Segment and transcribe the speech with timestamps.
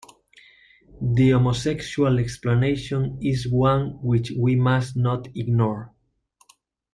[0.99, 5.93] The homosexual explanation is one which we must not ignore.